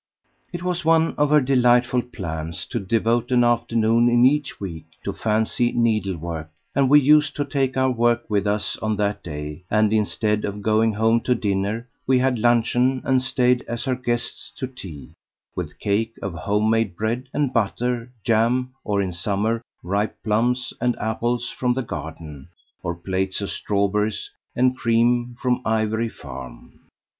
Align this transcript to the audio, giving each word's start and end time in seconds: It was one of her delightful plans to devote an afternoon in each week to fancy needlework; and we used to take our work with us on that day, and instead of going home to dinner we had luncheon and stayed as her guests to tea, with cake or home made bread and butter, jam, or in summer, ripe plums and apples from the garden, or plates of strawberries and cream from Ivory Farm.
It 0.51 0.63
was 0.63 0.83
one 0.83 1.13
of 1.15 1.29
her 1.29 1.39
delightful 1.41 2.01
plans 2.01 2.65
to 2.71 2.79
devote 2.79 3.31
an 3.31 3.43
afternoon 3.43 4.09
in 4.09 4.25
each 4.25 4.59
week 4.59 4.85
to 5.03 5.13
fancy 5.13 5.71
needlework; 5.73 6.49
and 6.73 6.89
we 6.89 6.99
used 6.99 7.35
to 7.35 7.45
take 7.45 7.77
our 7.77 7.91
work 7.91 8.27
with 8.27 8.47
us 8.47 8.77
on 8.77 8.95
that 8.95 9.21
day, 9.21 9.63
and 9.69 9.93
instead 9.93 10.43
of 10.43 10.63
going 10.63 10.93
home 10.93 11.21
to 11.21 11.35
dinner 11.35 11.87
we 12.07 12.17
had 12.17 12.39
luncheon 12.39 13.03
and 13.05 13.21
stayed 13.21 13.61
as 13.67 13.85
her 13.85 13.93
guests 13.93 14.51
to 14.57 14.65
tea, 14.65 15.13
with 15.55 15.77
cake 15.77 16.15
or 16.23 16.31
home 16.31 16.71
made 16.71 16.95
bread 16.95 17.29
and 17.31 17.53
butter, 17.53 18.11
jam, 18.23 18.73
or 18.83 19.03
in 19.03 19.13
summer, 19.13 19.61
ripe 19.83 20.17
plums 20.23 20.73
and 20.81 20.97
apples 20.97 21.49
from 21.51 21.75
the 21.75 21.83
garden, 21.83 22.47
or 22.81 22.95
plates 22.95 23.39
of 23.39 23.51
strawberries 23.51 24.31
and 24.55 24.75
cream 24.75 25.35
from 25.37 25.61
Ivory 25.63 26.09
Farm. 26.09 26.79